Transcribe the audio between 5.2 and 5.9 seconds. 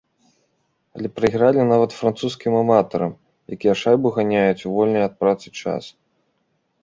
працы час.